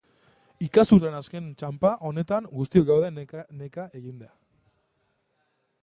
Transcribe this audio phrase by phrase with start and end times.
[0.67, 4.35] Ikasturtearen azken txanpa honetan, guztiok gaude neka-neka eginda.